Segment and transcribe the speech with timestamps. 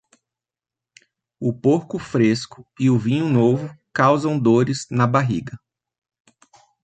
[1.39, 5.55] O porco fresco e o vinho novo causam dores na barriga.